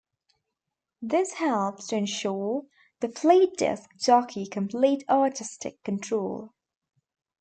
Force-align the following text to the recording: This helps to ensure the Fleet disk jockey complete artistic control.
This 1.03 1.33
helps 1.33 1.85
to 1.89 1.95
ensure 1.95 2.65
the 3.01 3.07
Fleet 3.09 3.55
disk 3.55 3.87
jockey 3.99 4.47
complete 4.47 5.03
artistic 5.07 5.83
control. 5.83 6.55